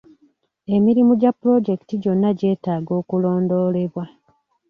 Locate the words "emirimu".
0.75-1.11